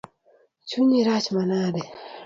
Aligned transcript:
Chunyi 0.69 0.99
rach 1.07 1.27
manade? 1.35 1.81